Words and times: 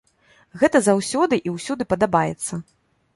Гэта 0.61 0.79
заўсёды 0.87 1.39
і 1.49 1.53
ўсюды 1.57 1.87
падабаецца. 1.93 2.53